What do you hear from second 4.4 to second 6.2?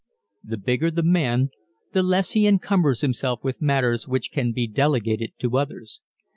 be delegated to others.